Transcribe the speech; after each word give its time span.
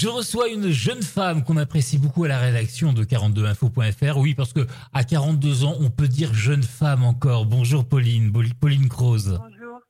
Je 0.00 0.08
reçois 0.08 0.48
une 0.48 0.70
jeune 0.70 1.02
femme 1.02 1.44
qu'on 1.44 1.58
apprécie 1.58 1.98
beaucoup 1.98 2.24
à 2.24 2.28
la 2.28 2.38
rédaction 2.38 2.94
de 2.94 3.04
42info.fr. 3.04 4.18
Oui, 4.18 4.34
parce 4.34 4.54
que 4.54 4.66
à 4.94 5.04
42 5.04 5.64
ans, 5.64 5.74
on 5.78 5.90
peut 5.90 6.08
dire 6.08 6.32
jeune 6.32 6.62
femme 6.62 7.04
encore. 7.04 7.44
Bonjour 7.44 7.84
Pauline, 7.84 8.32
Pauline 8.58 8.88
Croze. 8.88 9.38
Bonjour. 9.38 9.80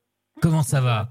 Comment 0.41 0.63
ça 0.63 0.81
va? 0.81 1.07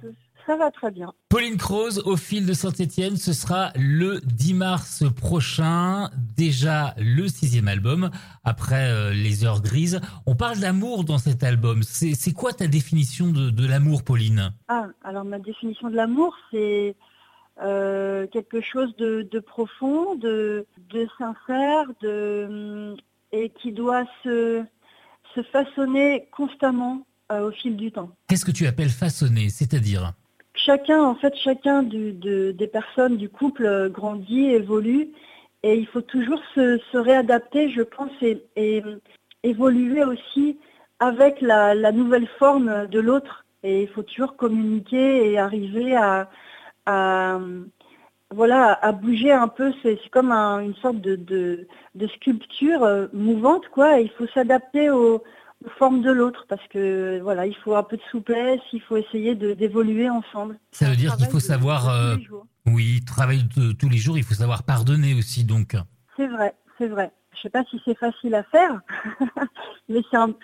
Ça 0.46 0.58
va 0.58 0.70
très 0.70 0.90
bien. 0.90 1.14
Pauline 1.30 1.56
Croze, 1.56 2.02
au 2.04 2.18
fil 2.18 2.44
de 2.44 2.52
Saint-Etienne, 2.52 3.16
ce 3.16 3.32
sera 3.32 3.72
le 3.74 4.20
10 4.22 4.52
mars 4.52 5.04
prochain, 5.16 6.10
déjà 6.36 6.94
le 6.98 7.26
sixième 7.26 7.68
album, 7.68 8.10
après 8.44 8.90
euh, 8.90 9.14
Les 9.14 9.46
Heures 9.46 9.62
Grises. 9.62 10.02
On 10.26 10.34
parle 10.34 10.58
d'amour 10.58 11.04
dans 11.04 11.16
cet 11.16 11.42
album. 11.42 11.82
C'est 11.84 12.34
quoi 12.34 12.52
ta 12.52 12.66
définition 12.66 13.28
de, 13.32 13.48
de 13.48 13.66
l'amour, 13.66 14.02
Pauline? 14.02 14.52
Ah, 14.68 14.88
alors 15.02 15.24
ma 15.24 15.38
définition 15.38 15.88
de 15.88 15.96
l'amour, 15.96 16.36
c'est 16.50 16.96
euh, 17.62 18.26
quelque 18.28 18.60
chose 18.62 18.94
de, 18.96 19.38
profond, 19.38 20.14
de, 20.14 20.66
sincère, 21.18 21.86
de, 22.00 22.96
et 23.32 23.50
qui 23.50 23.72
doit 23.72 24.04
se, 24.22 24.62
se 25.34 25.42
façonner 25.42 26.28
constamment 26.32 27.06
euh, 27.30 27.48
au 27.48 27.50
fil 27.50 27.76
du 27.76 27.92
temps. 27.92 28.10
Qu'est-ce 28.28 28.46
que 28.46 28.50
tu 28.50 28.66
appelles 28.66 28.88
façonner, 28.88 29.50
c'est-à-dire? 29.50 30.12
Chacun, 30.54 31.02
en 31.02 31.14
fait, 31.14 31.34
chacun 31.36 31.82
des 31.82 32.70
personnes 32.72 33.16
du 33.16 33.28
couple 33.28 33.90
grandit, 33.90 34.46
évolue, 34.46 35.10
et 35.62 35.76
il 35.76 35.86
faut 35.86 36.00
toujours 36.00 36.40
se, 36.54 36.96
réadapter, 36.96 37.70
je 37.70 37.82
pense, 37.82 38.10
et, 38.22 38.82
évoluer 39.42 40.04
aussi 40.04 40.58
avec 40.98 41.40
la, 41.40 41.74
la 41.74 41.92
nouvelle 41.92 42.28
forme 42.38 42.86
de 42.86 43.00
l'autre. 43.00 43.44
Et 43.62 43.82
il 43.82 43.88
faut 43.88 44.02
toujours 44.02 44.36
communiquer 44.36 45.30
et 45.30 45.38
arriver 45.38 45.94
à, 45.94 46.30
à, 46.86 47.38
voilà, 48.32 48.78
à 48.82 48.92
bouger 48.92 49.32
un 49.32 49.48
peu. 49.48 49.72
C'est 49.82 49.98
comme 50.10 50.30
une 50.32 50.74
sorte 50.76 51.00
de, 51.00 51.66
sculpture 52.14 52.82
euh, 52.82 53.06
mouvante, 53.12 53.68
quoi. 53.72 53.98
il 54.00 54.10
faut 54.10 54.26
s'adapter 54.34 54.90
aux, 54.90 55.22
formes 55.78 56.00
de 56.00 56.10
l'autre 56.10 56.46
parce 56.48 56.66
que 56.68 57.20
voilà, 57.22 57.46
il 57.46 57.54
faut 57.54 57.74
un 57.74 57.82
peu 57.82 57.98
de 57.98 58.02
souplesse, 58.10 58.60
il 58.72 58.80
faut 58.80 58.96
essayer 58.96 59.34
d'évoluer 59.34 60.08
ensemble. 60.08 60.58
Ça 60.72 60.88
veut 60.88 60.96
dire 60.96 61.16
qu'il 61.16 61.26
faut 61.26 61.38
savoir, 61.38 61.90
euh, 61.90 62.16
oui, 62.66 63.02
travailler 63.04 63.42
tous 63.78 63.88
les 63.90 63.98
jours. 63.98 64.16
Il 64.16 64.24
faut 64.24 64.34
savoir 64.34 64.62
pardonner 64.62 65.12
aussi, 65.14 65.44
donc. 65.44 65.76
C'est 66.16 66.28
vrai, 66.28 66.54
c'est 66.78 66.88
vrai. 66.88 67.12
Je 67.40 67.44
sais 67.44 67.50
pas 67.50 67.64
si 67.70 67.80
c'est 67.86 67.96
facile 67.96 68.34
à 68.34 68.42
faire, 68.42 68.80
mais 69.88 70.00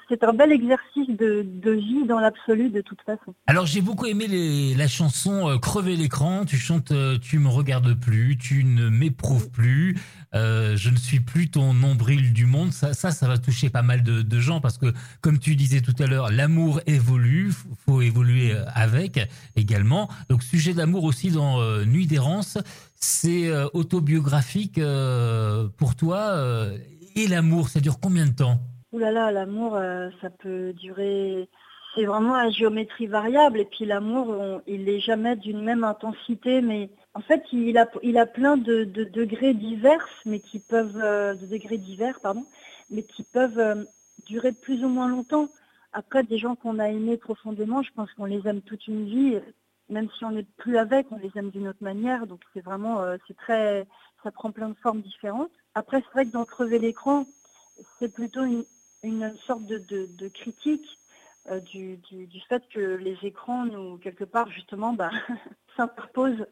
c'est 0.08 0.24
un, 0.24 0.32
bel 0.32 0.50
exercice 0.50 1.08
de, 1.08 1.70
vie 1.70 2.06
dans 2.06 2.18
l'absolu 2.18 2.70
de 2.70 2.80
toute 2.80 3.02
façon. 3.02 3.34
Alors 3.46 3.66
j'ai 3.66 3.82
beaucoup 3.82 4.06
aimé 4.06 4.74
la 4.74 4.88
chanson 4.88 5.46
euh, 5.46 5.58
Crever 5.58 5.94
l'écran. 5.94 6.46
Tu 6.46 6.56
chantes 6.56 6.92
euh, 6.92 7.18
Tu 7.18 7.38
me 7.38 7.48
regardes 7.48 7.92
plus, 7.92 8.38
tu 8.38 8.64
ne 8.64 8.88
m'éprouves 8.88 9.50
plus, 9.50 9.98
euh, 10.34 10.74
je 10.78 10.88
ne 10.88 10.96
suis 10.96 11.20
plus 11.20 11.50
ton 11.50 11.74
nombril 11.74 12.32
du 12.32 12.46
monde. 12.46 12.72
Ça, 12.72 12.94
ça, 12.94 13.10
ça 13.10 13.28
va 13.28 13.36
toucher 13.36 13.68
pas 13.68 13.82
mal 13.82 14.02
de, 14.02 14.40
gens 14.40 14.62
parce 14.62 14.78
que, 14.78 14.94
comme 15.20 15.38
tu 15.38 15.54
disais 15.54 15.82
tout 15.82 15.94
à 15.98 16.06
l'heure, 16.06 16.30
l'amour 16.30 16.80
évolue, 16.86 17.52
faut 17.84 18.00
évoluer 18.00 18.54
avec 18.74 19.20
également. 19.54 20.08
Donc 20.30 20.42
sujet 20.42 20.72
d'amour 20.72 21.04
aussi 21.04 21.30
dans 21.30 21.60
Nuit 21.84 22.06
d'errance 22.06 22.56
c'est 22.98 23.48
euh, 23.48 23.66
autobiographique 23.72 24.78
euh, 24.78 25.68
pour 25.76 25.96
toi. 25.96 26.18
Euh, 26.18 26.76
et 27.14 27.26
l'amour, 27.26 27.68
ça 27.68 27.80
dure 27.80 28.00
combien 28.00 28.26
de 28.26 28.34
temps? 28.34 28.58
Ouh 28.92 28.98
là 28.98 29.10
là, 29.10 29.30
l'amour, 29.30 29.78
ça 30.20 30.30
peut 30.30 30.72
durer. 30.72 31.48
C'est 31.94 32.04
vraiment 32.04 32.34
à 32.34 32.50
géométrie 32.50 33.06
variable. 33.06 33.60
Et 33.60 33.64
puis 33.64 33.84
l'amour, 33.84 34.34
il 34.66 34.84
n'est 34.84 35.00
jamais 35.00 35.36
d'une 35.36 35.62
même 35.62 35.82
intensité, 35.82 36.60
mais 36.60 36.90
en 37.14 37.20
fait, 37.20 37.42
il 37.52 37.78
a, 37.78 37.86
plein 38.26 38.56
de, 38.56 38.84
degrés 38.84 39.54
divers, 39.54 40.06
mais 40.24 40.40
qui 40.40 40.58
peuvent 40.58 41.02
durer 44.26 44.52
plus 44.52 44.84
ou 44.84 44.88
moins 44.88 45.08
longtemps. 45.08 45.48
Après, 45.92 46.22
des 46.22 46.38
gens 46.38 46.54
qu'on 46.54 46.78
a 46.78 46.88
aimés 46.88 47.16
profondément, 47.16 47.82
je 47.82 47.92
pense 47.94 48.12
qu'on 48.12 48.26
les 48.26 48.46
aime 48.46 48.60
toute 48.60 48.86
une 48.86 49.06
vie 49.06 49.36
même 49.88 50.08
si 50.16 50.24
on 50.24 50.32
n'est 50.32 50.46
plus 50.56 50.78
avec, 50.78 51.06
on 51.10 51.16
les 51.16 51.30
aime 51.36 51.50
d'une 51.50 51.68
autre 51.68 51.82
manière. 51.82 52.26
Donc 52.26 52.40
c'est 52.52 52.60
vraiment, 52.60 53.00
euh, 53.00 53.16
c'est 53.26 53.36
très, 53.36 53.86
ça 54.22 54.30
prend 54.30 54.50
plein 54.50 54.68
de 54.68 54.76
formes 54.82 55.00
différentes. 55.00 55.52
Après, 55.74 56.00
c'est 56.00 56.12
vrai 56.12 56.26
que 56.26 56.32
dans 56.32 56.44
crever 56.44 56.78
l'écran, 56.78 57.26
c'est 57.98 58.12
plutôt 58.12 58.42
une, 58.42 58.64
sorte 59.46 59.64
de, 59.64 60.28
critique 60.28 60.98
euh, 61.48 61.60
du, 61.60 62.00
fait 62.48 62.62
que 62.68 62.96
les 62.96 63.16
écrans 63.22 63.66
nous, 63.66 63.98
quelque 63.98 64.24
part, 64.24 64.50
justement, 64.50 64.92
bah, 64.92 65.10
s'interposent 65.76 66.46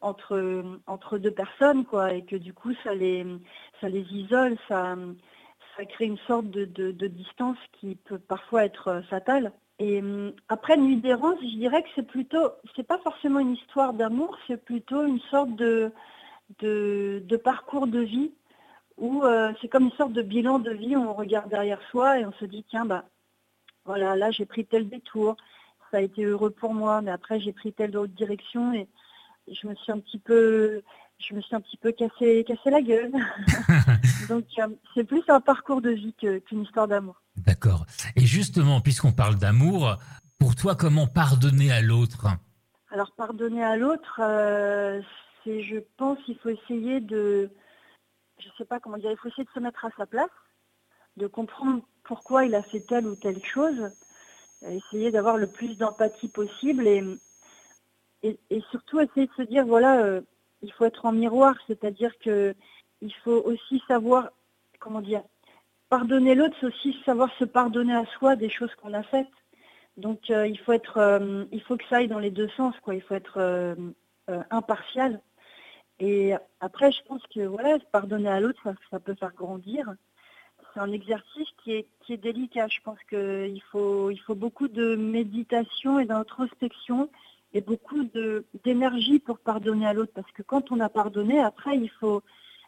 entre, 0.00 1.18
deux 1.18 1.30
personnes, 1.30 1.84
quoi, 1.84 2.14
et 2.14 2.24
que 2.24 2.36
du 2.36 2.54
coup, 2.54 2.72
ça 2.84 2.94
les, 2.94 3.26
ça 3.80 3.88
les 3.88 4.02
isole, 4.12 4.56
ça, 4.68 4.96
crée 5.88 6.04
une 6.04 6.18
sorte 6.18 6.50
de, 6.50 6.66
de 6.66 7.06
distance 7.06 7.56
qui 7.72 7.94
peut 7.94 8.18
parfois 8.18 8.66
être 8.66 8.88
euh, 8.88 9.02
fatale. 9.02 9.50
Et 9.80 9.98
hum, 10.00 10.32
après 10.48 10.76
Nuit 10.76 10.98
d'errance, 10.98 11.38
je 11.40 11.56
dirais 11.56 11.82
que 11.82 11.88
c'est 11.94 12.06
plutôt, 12.06 12.50
c'est 12.76 12.86
pas 12.86 12.98
forcément 12.98 13.40
une 13.40 13.54
histoire 13.54 13.94
d'amour, 13.94 14.36
c'est 14.46 14.62
plutôt 14.62 15.06
une 15.06 15.20
sorte 15.30 15.56
de, 15.56 15.90
de, 16.60 17.36
parcours 17.38 17.86
de 17.86 18.00
vie 18.00 18.32
où 18.98 19.24
euh, 19.24 19.52
c'est 19.60 19.68
comme 19.68 19.84
une 19.84 19.92
sorte 19.92 20.12
de 20.12 20.20
bilan 20.20 20.58
de 20.58 20.70
vie 20.70 20.96
où 20.96 21.00
on 21.00 21.14
regarde 21.14 21.48
derrière 21.48 21.80
soi 21.90 22.18
et 22.18 22.26
on 22.26 22.32
se 22.32 22.44
dit 22.44 22.64
tiens 22.68 22.84
bah 22.84 23.06
voilà 23.86 24.14
là 24.16 24.30
j'ai 24.30 24.44
pris 24.44 24.66
tel 24.66 24.86
détour, 24.86 25.36
ça 25.90 25.96
a 25.96 26.00
été 26.02 26.24
heureux 26.24 26.50
pour 26.50 26.74
moi, 26.74 27.00
mais 27.00 27.10
après 27.10 27.40
j'ai 27.40 27.52
pris 27.54 27.72
telle 27.72 27.96
autre 27.96 28.12
direction 28.12 28.74
et 28.74 28.86
je 29.48 29.66
me 29.66 29.74
suis 29.76 29.92
un 29.92 29.98
petit 29.98 30.18
peu 30.18 30.82
je 31.18 31.34
me 31.34 31.40
suis 31.40 31.56
un 31.56 31.60
petit 31.60 31.78
peu 31.78 31.92
cassé, 31.92 32.44
cassé 32.44 32.70
la 32.70 32.82
gueule. 32.82 33.12
Donc 34.28 34.44
euh, 34.58 34.68
c'est 34.94 35.04
plus 35.04 35.22
un 35.28 35.40
parcours 35.40 35.80
de 35.80 35.90
vie 35.90 36.14
qu'une 36.14 36.62
histoire 36.62 36.86
d'amour. 36.86 37.19
D'accord. 37.46 37.86
Et 38.16 38.26
justement, 38.26 38.80
puisqu'on 38.80 39.12
parle 39.12 39.36
d'amour, 39.36 39.96
pour 40.38 40.54
toi, 40.54 40.74
comment 40.74 41.06
pardonner 41.06 41.70
à 41.70 41.80
l'autre? 41.80 42.26
Alors 42.90 43.12
pardonner 43.12 43.62
à 43.64 43.76
l'autre, 43.76 44.20
euh, 44.22 45.00
c'est, 45.44 45.62
je 45.62 45.78
pense, 45.96 46.18
il 46.28 46.36
faut 46.38 46.48
essayer 46.48 47.00
de, 47.00 47.50
je 48.38 48.48
sais 48.58 48.64
pas 48.64 48.80
comment 48.80 48.98
dire, 48.98 49.10
il 49.10 49.16
faut 49.16 49.28
essayer 49.28 49.44
de 49.44 49.50
se 49.54 49.60
mettre 49.60 49.84
à 49.84 49.90
sa 49.96 50.06
place, 50.06 50.30
de 51.16 51.26
comprendre 51.26 51.82
pourquoi 52.02 52.44
il 52.44 52.54
a 52.54 52.62
fait 52.62 52.80
telle 52.80 53.06
ou 53.06 53.14
telle 53.14 53.44
chose, 53.44 53.90
essayer 54.66 55.10
d'avoir 55.10 55.36
le 55.36 55.46
plus 55.46 55.76
d'empathie 55.76 56.28
possible 56.28 56.86
et, 56.86 57.02
et, 58.22 58.62
surtout 58.70 59.00
essayer 59.00 59.26
de 59.26 59.32
se 59.34 59.42
dire, 59.42 59.64
voilà, 59.64 60.02
euh, 60.02 60.20
il 60.62 60.72
faut 60.72 60.84
être 60.84 61.04
en 61.06 61.12
miroir, 61.12 61.54
c'est-à-dire 61.66 62.12
que 62.18 62.54
il 63.00 63.14
faut 63.24 63.42
aussi 63.44 63.82
savoir, 63.88 64.30
comment 64.78 65.00
dire, 65.00 65.22
pardonner 65.90 66.34
l'autre, 66.36 66.56
c'est 66.60 66.66
aussi 66.66 66.96
savoir 67.04 67.30
se 67.38 67.44
pardonner 67.44 67.94
à 67.94 68.06
soi 68.18 68.36
des 68.36 68.48
choses 68.48 68.74
qu'on 68.76 68.94
a 68.94 69.02
faites. 69.02 69.28
Donc 69.96 70.30
euh, 70.30 70.46
il 70.46 70.58
faut 70.58 70.72
être, 70.72 70.96
euh, 70.96 71.44
il 71.52 71.60
faut 71.60 71.76
que 71.76 71.84
ça 71.90 71.96
aille 71.96 72.08
dans 72.08 72.20
les 72.20 72.30
deux 72.30 72.48
sens, 72.56 72.74
quoi. 72.80 72.94
Il 72.94 73.02
faut 73.02 73.14
être 73.14 73.38
euh, 73.38 73.74
impartial. 74.50 75.20
Et 75.98 76.32
après, 76.60 76.92
je 76.92 77.02
pense 77.06 77.22
que 77.34 77.40
voilà, 77.40 77.78
pardonner 77.92 78.30
à 78.30 78.40
l'autre, 78.40 78.62
ça, 78.90 79.00
peut 79.00 79.14
faire 79.14 79.34
grandir. 79.34 79.92
C'est 80.72 80.80
un 80.80 80.92
exercice 80.92 81.48
qui 81.62 81.72
est, 81.72 81.86
qui 82.00 82.14
est 82.14 82.16
délicat. 82.16 82.68
Je 82.68 82.80
pense 82.82 82.98
qu'il 83.08 83.60
faut, 83.70 84.10
il 84.10 84.18
faut 84.18 84.36
beaucoup 84.36 84.68
de 84.68 84.94
méditation 84.94 85.98
et 85.98 86.06
d'introspection 86.06 87.10
et 87.52 87.60
beaucoup 87.60 88.04
d'énergie 88.64 89.18
pour 89.18 89.40
pardonner 89.40 89.86
à 89.86 89.92
l'autre. 89.92 90.12
Parce 90.14 90.30
que 90.32 90.42
quand 90.42 90.72
on 90.72 90.80
a 90.80 90.88
pardonné, 90.88 91.40
après, 91.40 91.76
il 91.76 91.90
faut 91.90 92.22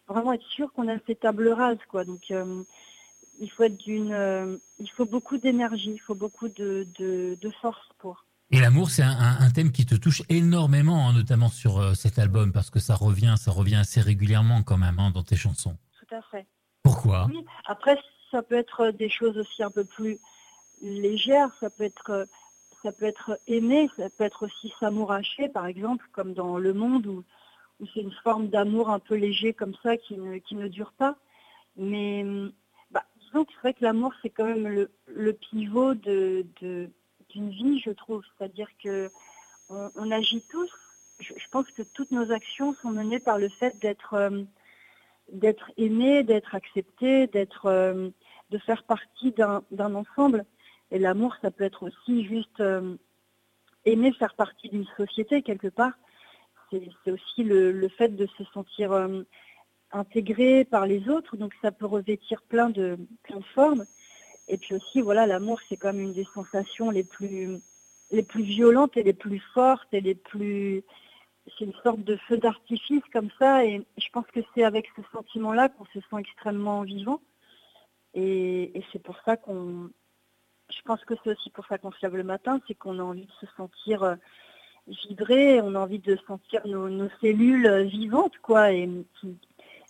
vraiment 0.09 0.35
être 0.35 0.47
sûr 0.49 0.71
qu'on 0.73 0.89
a 0.89 0.99
fait 0.99 1.15
table 1.15 1.49
rase. 1.49 1.79
Quoi. 1.89 2.05
Donc, 2.05 2.31
il 3.41 3.51
faut 3.51 3.65
être 3.65 3.77
d'une, 3.77 4.13
euh, 4.13 4.57
il 4.79 4.91
faut 4.91 5.07
beaucoup 5.07 5.39
d'énergie, 5.39 5.93
il 5.93 6.01
faut 6.01 6.15
beaucoup 6.15 6.49
de, 6.49 6.87
de, 6.99 7.51
force 7.61 7.89
pour. 7.99 8.25
Et 8.51 8.61
l'amour, 8.61 8.91
c'est 8.91 9.03
un, 9.03 9.51
thème 9.51 9.73
qui 9.73 9.87
te 9.87 9.95
touche 9.95 10.23
énormément, 10.29 11.09
hein, 11.09 11.13
notamment 11.15 11.49
sur 11.49 11.79
euh, 11.79 11.95
cet 11.95 12.19
album, 12.19 12.53
parce 12.53 12.71
que 12.71 12.79
ça 12.79 12.95
revient, 12.95 13.35
ça 13.39 13.51
revient 13.51 13.77
assez 13.77 14.01
régulièrement 14.01 14.63
quand 14.63 14.77
même 14.77 14.99
hein, 14.99 15.11
dans 15.11 15.23
tes 15.23 15.37
chansons. 15.37 15.77
Tout 15.99 16.15
à 16.15 16.21
fait. 16.31 16.47
Pourquoi? 16.83 17.27
Oui. 17.31 17.45
Après, 17.67 17.97
ça 18.31 18.43
peut 18.43 18.57
être 18.57 18.91
des 18.91 19.09
choses 19.09 19.39
aussi 19.39 19.63
un 19.63 19.71
peu 19.71 19.85
plus 19.85 20.19
légères. 20.83 21.51
Ça 21.61 21.71
peut 21.71 21.85
être 21.85 22.27
ça 22.83 22.93
peut 22.93 23.07
être 23.07 23.39
aimé, 23.47 23.89
ça 23.97 24.11
peut 24.11 24.25
être 24.25 24.47
aussi 24.47 24.73
s'amouracher, 24.81 25.49
par 25.49 25.67
exemple, 25.67 26.07
comme 26.13 26.35
dans 26.35 26.59
Le 26.59 26.75
Monde, 26.75 27.07
où, 27.07 27.25
c'est 27.95 28.01
une 28.01 28.13
forme 28.23 28.49
d'amour 28.49 28.91
un 28.91 29.01
peu 29.01 29.17
léger 29.17 29.55
comme 29.55 29.75
ça 29.83 29.97
qui 29.97 30.17
ne, 30.17 30.39
qui 30.39 30.55
ne 30.55 30.69
dure 30.69 30.93
pas. 30.93 31.17
Mais 31.77 32.25
bah, 32.25 32.53
disons 33.33 33.45
que 33.45 33.53
c'est 33.53 33.61
vrai 33.61 33.75
que 33.75 33.85
l'amour, 33.85 34.13
c'est 34.23 34.31
quand 34.31 34.45
même 34.45 34.69
le, 35.07 35.33
pivot 35.33 35.95
d'une 35.95 36.91
vie, 37.31 37.81
je 37.81 37.91
trouve. 37.91 38.23
C'est-à-dire 38.37 38.69
que 38.83 39.11
on, 39.69 40.11
agit 40.11 40.43
tous. 40.51 40.71
Je, 41.21 41.33
pense 41.51 41.71
que 41.71 41.83
toutes 41.83 42.11
nos 42.11 42.31
actions 42.31 42.75
sont 42.83 42.91
menées 42.91 43.21
par 43.21 43.39
le 43.39 43.49
fait 43.49 43.79
d'être 43.81 44.15
euh, 44.15 44.43
d'être 45.33 45.71
aimé, 45.77 46.25
d'être 46.25 46.55
accepté, 46.55 47.27
d'être 47.29 47.67
euh, 47.67 48.11
de 48.51 48.59
faire 48.59 48.83
partie 48.83 49.33
d'un, 49.33 49.63
d'un 49.71 49.95
ensemble. 49.95 50.45
Et 50.91 50.99
l'amour, 50.99 51.35
ça 51.41 51.51
peut 51.51 51.65
être 51.65 51.85
aussi 51.85 52.25
juste 52.27 52.61
euh, 52.61 52.97
aimer 53.85 54.13
faire 54.13 54.35
partie 54.35 54.69
d'une 54.69 54.87
société 54.97 55.43
quelque 55.43 55.69
part. 55.69 55.93
c'est 56.71 57.11
aussi 57.11 57.45
le, 57.45 57.89
fait 57.89 58.15
de 58.15 58.27
se 58.39 58.45
sentir 58.53 58.93
euh, 58.93 59.23
intégré 59.93 60.65
par 60.65 60.87
les 60.87 61.09
autres, 61.09 61.37
donc 61.37 61.53
ça 61.63 61.71
peut 61.71 61.87
revêtir 61.87 62.43
plein 62.43 62.71
de, 62.71 62.99
plein 63.23 63.39
de 63.39 63.45
formes. 63.45 63.85
Et 64.49 64.59
puis 64.59 64.75
aussi, 64.75 65.01
voilà, 65.01 65.27
l'amour, 65.27 65.61
c'est 65.69 65.77
comme 65.77 66.01
une 66.01 66.13
des 66.13 66.27
sensations 66.35 66.91
les 66.91 67.05
plus, 67.05 67.61
les 68.11 68.23
plus 68.23 68.43
violentes 68.43 68.97
et 68.97 69.03
les 69.03 69.13
plus 69.13 69.41
fortes 69.55 69.93
et 69.93 70.01
les 70.01 70.15
plus... 70.15 70.83
C'est 71.59 71.65
une 71.65 71.75
sorte 71.83 72.05
de 72.05 72.17
feu 72.29 72.37
d'artifice 72.37 73.03
comme 73.13 73.31
ça, 73.39 73.65
et 73.65 73.85
je 73.99 74.09
pense 74.13 74.27
que 74.27 74.41
c'est 74.55 74.63
avec 74.63 74.87
ce 74.95 75.03
sentiment-là 75.13 75.69
qu'on 75.69 75.87
se 75.87 76.01
sent 76.01 76.17
extrêmement 76.21 76.83
vivant. 76.83 77.21
Et, 78.15 78.73
c'est 78.93 79.03
pour 79.03 79.19
ça 79.25 79.37
qu'on... 79.37 79.91
Je 80.71 80.83
pense 80.85 81.05
que 81.05 81.15
c'est 81.23 81.31
aussi 81.31 81.51
pour 81.51 81.67
ça 81.67 81.79
qu'on 81.79 81.91
se 81.91 81.99
lève 82.03 82.17
le 82.17 82.23
matin, 82.23 82.61
c'est 82.67 82.75
qu'on 82.75 82.99
a 82.99 83.03
envie 83.03 83.27
de 83.27 83.33
se 83.41 83.47
sentir 83.57 84.03
euh, 84.05 84.15
vibrer, 84.87 85.61
on 85.61 85.75
a 85.75 85.81
envie 85.81 85.99
de 85.99 86.17
sentir 86.27 86.67
nos, 86.67 87.09
cellules 87.21 87.83
vivantes, 87.83 88.39
quoi, 88.39 88.73
et 88.73 88.89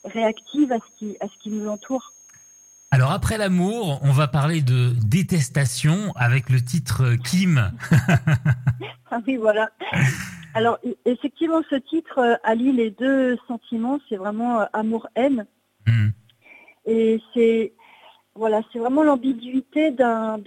réactives 0.05 0.73
à 0.73 0.79
ce 0.79 0.99
qui, 0.99 1.17
à 1.21 1.27
ce 1.27 1.43
qui 1.43 1.51
nous 1.51 1.69
entoure. 1.69 2.13
Alors 2.91 3.11
après 3.11 3.39
l'amour, 3.39 4.01
on 4.03 4.13
va 4.13 4.29
parler 4.29 4.61
de 4.61 4.93
détestation 5.07 6.13
avec 6.15 6.51
le 6.51 6.61
titre 6.61 7.15
Kim. 7.25 7.73
ah 9.11 9.21
oui, 9.27 9.37
voilà. 9.37 9.71
Alors 10.55 10.79
effectivement, 11.07 11.63
ce 11.71 11.77
titre 11.77 12.19
euh, 12.19 12.35
allie 12.45 12.73
les 12.73 12.91
deux 12.91 13.39
sentiments, 13.49 13.99
c'est 14.09 14.17
vraiment 14.17 14.61
euh, 14.61 14.65
amour-haine. 14.75 15.47
Hmm. 15.87 16.11
Et 16.85 17.21
c'est 17.33 17.73
voilà, 18.35 18.63
c'est 18.73 18.79
vraiment 18.79 19.03
l'ambiguïté 19.03 19.91
d'un 19.91 20.39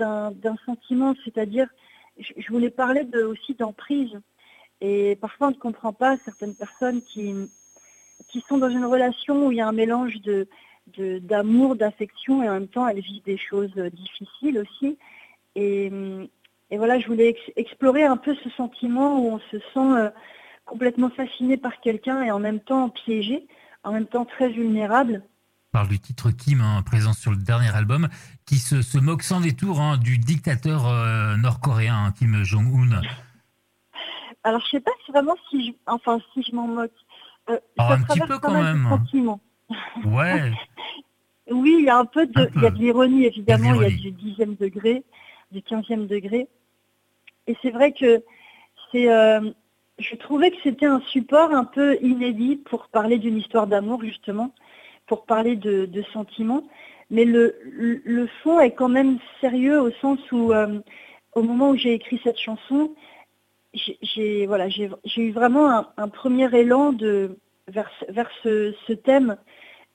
sentiment, 0.66 1.14
c'est-à-dire, 1.24 1.68
je, 2.18 2.52
voulais 2.52 2.72
parler 2.72 3.04
de, 3.04 3.22
aussi 3.24 3.54
d'emprise. 3.54 4.12
Et 4.82 5.18
parfois, 5.22 5.48
on 5.48 5.52
ne 5.52 5.56
comprend 5.56 5.94
pas 5.94 6.18
certaines 6.26 6.56
personnes 6.56 7.02
qui, 7.04 7.34
qui 8.28 8.42
sont 8.42 8.58
dans 8.58 8.70
une 8.70 8.86
relation 8.86 9.48
où 9.48 9.52
il 9.52 9.58
y 9.58 9.62
a 9.62 9.68
un 9.68 9.72
mélange 9.72 10.22
de, 10.22 10.48
d'amour, 11.20 11.76
d'affection, 11.76 12.44
et 12.44 12.50
en 12.50 12.54
même 12.54 12.68
temps, 12.68 12.88
elles 12.88 13.02
vivent 13.02 13.24
des 13.24 13.38
choses 13.38 13.74
difficiles 13.76 14.60
aussi. 14.60 14.98
Et, 15.56 15.92
et 16.72 16.78
voilà, 16.78 17.00
je 17.00 17.08
voulais 17.08 17.36
explorer 17.56 18.04
un 18.04 18.18
peu 18.18 18.36
ce 18.44 18.50
sentiment 18.52 19.20
où 19.20 19.34
on 19.34 19.40
se 19.40 19.60
sent 19.60 19.78
euh, 19.78 20.10
complètement 20.66 21.10
fasciné 21.10 21.58
par 21.58 21.80
quelqu'un 21.80 22.24
et 22.24 22.32
en 22.32 22.40
même 22.40 22.60
temps 22.60 22.90
piégé, 22.90 23.48
en 23.84 23.92
même 23.92 24.08
temps 24.08 24.26
très 24.26 24.50
vulnérable. 24.50 25.24
Parle 25.72 25.90
du 25.90 26.00
titre 26.00 26.32
Kim, 26.32 26.62
hein, 26.62 26.82
présent 26.84 27.14
sur 27.14 27.32
le 27.32 27.38
dernier 27.38 27.74
album, 27.76 28.08
qui 28.46 28.56
se, 28.56 28.98
moque 28.98 29.24
sans 29.24 29.42
détour 29.42 29.80
hein, 29.80 29.98
du 29.98 30.18
dictateur 30.18 30.88
euh, 30.88 31.36
nord-coréen, 31.36 32.06
hein, 32.06 32.14
Kim 32.18 32.44
Jong-un. 32.44 33.02
Alors, 34.44 34.62
je 34.62 34.72
sais 34.72 34.80
pas 34.80 34.92
si 35.06 35.12
vraiment 35.12 35.36
si 35.50 35.68
je, 35.68 35.72
enfin, 35.88 36.20
si 36.34 36.44
je 36.44 36.56
m'en 36.56 36.68
moque. 36.68 36.92
Euh, 37.50 37.60
un 37.78 38.02
petit 38.02 38.20
peu 38.22 38.40
quand 38.40 38.54
même. 38.54 38.88
Ouais. 40.06 40.52
oui, 41.52 41.76
il 41.80 41.86
y 41.86 41.90
a 41.90 41.98
un 41.98 42.06
peu 42.06 42.26
de, 42.26 42.50
il 42.56 42.62
y 42.62 42.66
a 42.66 42.72
de 42.72 42.78
l'ironie 42.78 43.26
évidemment, 43.26 43.74
il 43.76 43.82
y 43.82 43.86
a 43.86 43.90
du 43.90 44.12
dixième 44.12 44.56
degré, 44.56 45.04
du 45.52 45.62
quinzième 45.62 46.08
degré. 46.08 46.48
Et 47.48 47.56
c'est 47.62 47.70
vrai 47.70 47.92
que 47.92 48.24
c'est, 48.92 49.12
euh, 49.12 49.52
je 50.00 50.16
trouvais 50.16 50.52
que 50.52 50.58
c'était 50.64 50.88
un 50.88 51.02
support 51.02 51.52
un 51.52 51.66
peu 51.66 51.98
inédit 52.02 52.56
pour 52.56 52.88
parler 52.88 53.18
d'une 53.18 53.38
histoire 53.38 53.68
d'amour 53.68 54.02
justement, 54.04 54.52
pour 55.06 55.26
parler 55.26 55.56
de, 55.56 56.04
sentiments. 56.14 56.64
Mais 57.12 57.26
le, 57.26 57.56
le, 57.64 58.28
fond 58.42 58.60
est 58.60 58.72
quand 58.72 58.90
même 58.90 59.20
sérieux 59.40 59.80
au 59.80 59.92
sens 59.92 60.20
où, 60.32 60.52
euh, 60.52 60.80
au 61.36 61.44
moment 61.44 61.70
où 61.70 61.78
j'ai 61.78 61.94
écrit 61.94 62.20
cette 62.24 62.40
chanson, 62.40 62.96
j'ai 64.02 64.46
voilà, 64.46 64.70
j'ai 64.70 64.90
eu 65.18 65.32
vraiment 65.32 65.86
un, 65.98 66.08
premier 66.08 66.54
élan 66.56 66.94
de, 66.94 67.38
vers, 67.68 67.90
vers 68.10 68.30
ce, 68.44 68.94
thème 68.94 69.38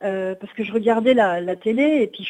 euh, 0.03 0.35
parce 0.35 0.53
que 0.53 0.65
je 0.65 0.73
regardais 0.73 1.15
la, 1.15 1.57
télé 1.57 2.03
et 2.03 2.07
puis 2.07 2.29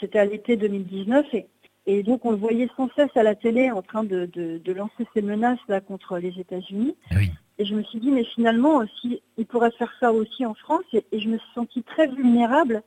c'était 0.00 0.18
à 0.18 0.24
l'été 0.24 0.56
2019 0.56 1.26
et, 1.34 1.46
et, 1.86 2.02
donc 2.02 2.24
on 2.24 2.30
le 2.30 2.36
voyait 2.36 2.68
sans 2.76 2.88
cesse 2.96 3.16
à 3.16 3.22
la 3.22 3.34
télé 3.34 3.70
en 3.70 3.82
train 3.82 4.04
de, 4.04 4.28
lancer 4.66 5.06
ses 5.14 5.22
menaces 5.22 5.58
là 5.68 5.80
contre 5.80 6.18
les 6.18 6.38
États-Unis. 6.38 6.96
Ah 7.10 7.16
et 7.60 7.64
je 7.64 7.74
me 7.74 7.82
suis 7.82 7.98
dit 7.98 8.12
mais 8.12 8.24
finalement 8.24 8.76
aussi 8.76 9.20
il 9.36 9.46
pourrait 9.46 9.72
faire 9.72 9.92
ça 9.98 10.12
aussi 10.12 10.46
en 10.46 10.54
France 10.54 10.84
et, 10.92 11.04
et 11.10 11.18
je 11.18 11.28
me 11.28 11.38
suis 11.38 11.52
sentie 11.54 11.82
très 11.82 12.06
vulnérable 12.06 12.82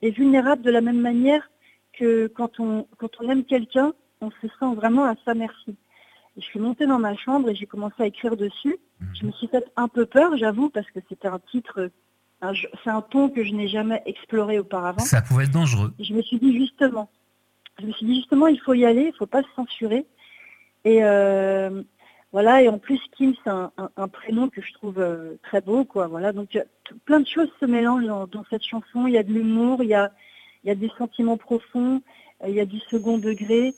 et 0.00 0.10
vulnérable 0.10 0.62
de 0.62 0.70
la 0.70 0.80
même 0.80 1.00
manière 1.00 1.50
que 1.92 2.28
quand 2.28 2.60
on 2.60 2.86
quand 2.96 3.10
on 3.20 3.28
aime 3.28 3.44
quelqu'un, 3.44 3.92
on 4.22 4.30
se 4.30 4.48
sent 4.58 4.74
vraiment 4.74 5.04
à 5.04 5.14
sa 5.24 5.34
merci 5.34 5.76
je 6.36 6.42
suis 6.42 6.60
montée 6.60 6.86
dans 6.86 6.98
ma 6.98 7.16
chambre 7.16 7.50
et 7.50 7.54
j'ai 7.54 7.66
commencé 7.66 7.96
à 7.98 8.06
écrire 8.06 8.36
dessus. 8.36 8.76
Mhm. 9.00 9.08
Je 9.20 9.26
me 9.26 9.32
suis 9.32 9.48
fait 9.48 9.64
un 9.76 9.88
peu 9.88 10.06
peur, 10.06 10.36
j'avoue, 10.36 10.70
parce 10.70 10.90
que 10.90 11.00
c'était 11.08 11.28
un 11.28 11.38
titre, 11.50 11.90
c'est 12.84 12.90
un 12.90 13.02
ton 13.02 13.28
que 13.28 13.44
je 13.44 13.52
n'ai 13.52 13.68
jamais 13.68 14.02
exploré 14.06 14.58
auparavant. 14.58 15.00
Ça 15.00 15.22
pouvait 15.22 15.44
être 15.44 15.50
dangereux. 15.50 15.92
je 15.98 16.14
me 16.14 16.22
suis 16.22 16.38
dit 16.38 16.56
justement, 16.56 17.10
je 17.80 17.86
me 17.86 17.92
suis 17.92 18.06
dit 18.06 18.16
justement, 18.16 18.46
il 18.46 18.60
faut 18.60 18.74
y 18.74 18.84
aller, 18.84 19.02
il 19.02 19.08
ne 19.08 19.16
faut 19.16 19.26
pas 19.26 19.42
se 19.42 19.48
censurer. 19.56 20.06
Et 20.84 21.04
euh, 21.04 21.82
voilà, 22.32 22.62
et 22.62 22.68
en 22.68 22.78
plus 22.78 23.00
Kim, 23.16 23.34
c'est 23.44 23.50
un, 23.50 24.08
prénom 24.08 24.48
que 24.48 24.62
je 24.62 24.72
trouve 24.72 24.98
euh, 24.98 25.36
très 25.42 25.60
beau, 25.60 25.84
quoi. 25.84 26.06
Voilà, 26.06 26.32
donc 26.32 26.58
plein 27.04 27.20
de 27.20 27.26
choses 27.26 27.50
se 27.60 27.66
mélangent 27.66 28.06
dans, 28.06 28.44
cette 28.48 28.64
chanson. 28.64 29.06
Il 29.06 29.14
y 29.14 29.18
a 29.18 29.22
de 29.22 29.32
l'humour, 29.32 29.82
il 29.82 29.88
y 29.88 29.94
a, 29.94 30.12
il 30.64 30.68
y 30.68 30.70
a 30.70 30.74
des 30.74 30.90
sentiments 30.96 31.36
profonds, 31.36 32.02
euh, 32.42 32.48
il 32.48 32.54
y 32.54 32.60
a 32.60 32.66
du 32.66 32.78
second 32.90 33.18
degré, 33.18 33.74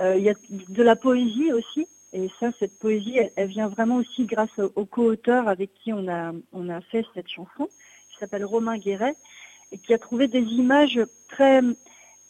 il 0.00 0.20
y 0.20 0.28
a 0.28 0.34
de 0.50 0.82
la 0.82 0.94
poésie 0.94 1.52
aussi. 1.52 1.88
Et 2.16 2.30
ça, 2.40 2.48
cette 2.58 2.78
poésie, 2.78 3.18
elle, 3.36 3.48
vient 3.48 3.68
vraiment 3.68 3.96
aussi 3.96 4.24
grâce 4.24 4.58
au, 4.74 4.86
co-auteur 4.86 5.48
avec 5.48 5.70
qui 5.74 5.92
on 5.92 6.08
a, 6.08 6.32
on 6.54 6.70
a 6.70 6.80
fait 6.80 7.04
cette 7.14 7.28
chanson, 7.28 7.68
qui 8.08 8.18
s'appelle 8.18 8.46
Romain 8.46 8.78
Guéret, 8.78 9.14
et 9.70 9.76
qui 9.76 9.92
a 9.92 9.98
trouvé 9.98 10.26
des 10.26 10.40
images 10.40 10.98
très, 11.28 11.60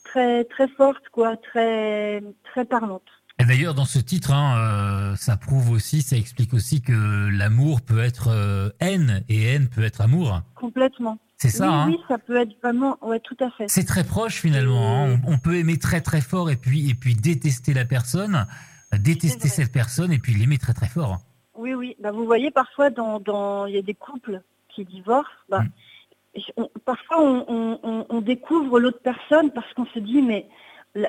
très, 0.02 0.42
très 0.42 0.66
fortes, 0.66 1.08
quoi, 1.12 1.36
très, 1.36 2.20
très 2.42 2.64
parlantes. 2.64 3.02
Et 3.38 3.44
d'ailleurs, 3.44 3.74
dans 3.74 3.84
ce 3.84 4.00
titre, 4.00 4.32
hein, 4.32 5.12
euh, 5.12 5.14
ça 5.14 5.36
prouve 5.36 5.70
aussi, 5.70 6.02
ça 6.02 6.16
explique 6.16 6.52
aussi 6.52 6.82
que 6.82 7.28
l'amour 7.30 7.80
peut 7.80 8.00
être 8.00 8.30
euh, 8.30 8.70
haine 8.80 9.22
et 9.28 9.44
haine 9.44 9.68
peut 9.68 9.84
être 9.84 10.00
amour. 10.00 10.42
Complètement. 10.56 11.18
C'est 11.36 11.50
ça. 11.50 11.68
Oui, 11.68 11.74
hein 11.74 11.86
oui, 11.90 11.98
ça 12.08 12.18
peut 12.18 12.40
être 12.40 12.60
vraiment, 12.60 12.98
ouais, 13.02 13.20
tout 13.20 13.36
à 13.38 13.50
fait. 13.50 13.68
C'est 13.68 13.84
très 13.84 14.02
proche 14.02 14.40
finalement. 14.40 15.04
Hein. 15.04 15.20
On, 15.26 15.34
on, 15.34 15.38
peut 15.38 15.56
aimer 15.58 15.78
très 15.78 16.00
très 16.00 16.22
fort 16.22 16.50
et 16.50 16.56
puis 16.56 16.90
et 16.90 16.94
puis 16.94 17.14
détester 17.14 17.74
la 17.74 17.84
personne 17.84 18.46
détester 18.98 19.48
cette 19.48 19.72
personne 19.72 20.12
et 20.12 20.18
puis 20.18 20.34
l'aimer 20.34 20.58
très 20.58 20.72
très 20.72 20.88
fort. 20.88 21.18
Oui, 21.56 21.74
oui. 21.74 21.96
Bah, 22.00 22.12
vous 22.12 22.24
voyez, 22.24 22.50
parfois, 22.50 22.90
dans, 22.90 23.66
y 23.66 23.78
a 23.78 23.82
des 23.82 23.94
couples 23.94 24.42
qui 24.68 24.84
divorcent. 24.84 25.30
Bah, 25.48 25.62
mm. 26.56 26.64
parfois, 26.84 27.18
on, 27.20 28.20
découvre 28.20 28.80
l'autre 28.80 29.00
personne 29.02 29.50
parce 29.50 29.72
qu'on 29.74 29.86
se 29.86 29.98
dit, 29.98 30.22
mais 30.22 30.48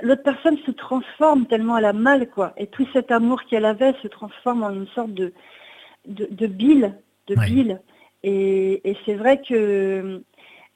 l'autre 0.01 0.23
personne 0.23 0.57
se 0.65 0.71
transforme 0.71 1.45
tellement 1.47 1.77
elle 1.77 1.85
a 1.85 1.93
mal, 1.93 2.29
quoi. 2.29 2.53
Et 2.57 2.67
tout 2.67 2.87
cet 2.93 3.11
amour 3.11 3.43
qu'elle 3.43 3.65
avait 3.65 3.93
se 4.01 4.07
transforme 4.07 4.63
en 4.63 4.71
une 4.71 4.87
sorte 4.87 5.13
de, 5.13 5.33
de, 6.05 6.47
bile, 6.47 6.97
de 7.27 7.35
bile. 7.35 7.81
Et, 8.23 8.89
et 8.89 8.97
c'est 9.05 9.15
vrai 9.15 9.41
que 9.41 10.23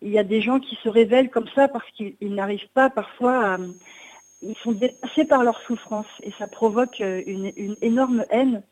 il 0.02 0.10
y 0.10 0.18
a 0.18 0.24
des 0.24 0.42
gens 0.42 0.60
qui 0.60 0.76
se 0.84 0.90
révèlent 0.90 1.30
comme 1.30 1.48
ça 1.54 1.68
parce 1.68 1.90
qu'ils 1.92 2.16
n'arrivent 2.22 2.70
pas 2.74 2.90
parfois 2.90 3.54
à 3.54 3.58
ils 4.42 4.56
sont 4.58 4.72
dépassés 4.72 5.26
par 5.26 5.44
leur 5.44 5.60
souffrance 5.62 6.08
et 6.24 6.32
ça 6.38 6.48
provoque 6.48 7.02
euh, 7.02 7.22
une, 7.26 7.76
énorme 7.82 8.26
haine. 8.30 8.64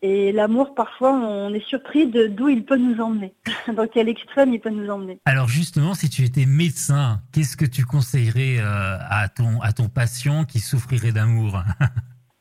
Et 0.00 0.30
l'amour, 0.30 0.76
parfois, 0.76 1.12
on 1.12 1.52
est 1.52 1.66
surpris 1.66 2.06
de 2.06 2.28
d'où 2.28 2.48
il 2.48 2.64
peut 2.64 2.76
nous 2.76 3.00
emmener, 3.02 3.34
dans 3.74 3.88
quel 3.88 4.08
extrême 4.08 4.54
il 4.54 4.60
peut 4.60 4.70
nous 4.70 4.88
emmener. 4.88 5.18
Alors 5.24 5.48
justement, 5.48 5.94
si 5.94 6.08
tu 6.08 6.22
étais 6.24 6.46
médecin, 6.46 7.20
qu'est-ce 7.32 7.56
que 7.56 7.64
tu 7.64 7.84
conseillerais 7.84 8.58
euh, 8.58 8.96
à, 9.10 9.28
ton, 9.28 9.60
à 9.60 9.72
ton 9.72 9.88
patient 9.88 10.44
qui 10.44 10.60
souffrirait 10.60 11.12
d'amour? 11.12 11.62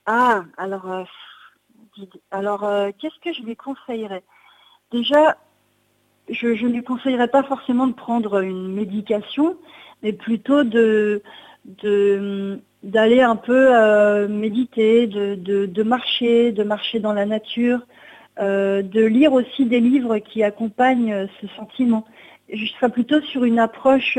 Ah, 0.10 0.46
alors, 0.55 0.89
euh, 0.89 1.03
alors 2.31 2.62
qu'est-ce 2.98 3.19
que 3.22 3.34
je 3.34 3.46
lui 3.46 3.57
conseillerais? 3.57 4.24
Déjà, 4.89 5.38
je 6.29 6.48
ne 6.48 6.72
lui 6.72 6.84
conseillerais 6.84 7.27
pas 7.27 7.43
forcément 7.43 7.88
de 7.88 7.91
prendre 7.91 8.39
une 8.39 8.74
médication, 8.74 9.57
mais 10.03 10.13
plutôt 10.13 10.63
de, 10.63 11.22
de 11.67 12.59
d'aller 12.83 13.21
un 13.21 13.36
peu 13.36 13.75
euh, 13.75 14.27
méditer, 14.27 15.07
de, 15.07 15.36
de, 15.36 15.83
marcher, 15.83 16.51
de 16.51 16.63
marcher 16.63 17.00
dans 17.00 17.13
la 17.13 17.25
nature, 17.25 17.86
euh, 18.39 18.81
de 18.81 19.03
lire 19.03 19.33
aussi 19.33 19.65
des 19.65 19.79
livres 19.79 20.19
qui 20.19 20.43
accompagnent 20.43 21.12
euh, 21.12 21.27
ce 21.41 21.47
sentiment. 21.47 22.05
Je 22.51 22.65
serais 22.65 22.89
plutôt 22.89 23.19
sur 23.21 23.43
une 23.43 23.59
approche 23.59 24.17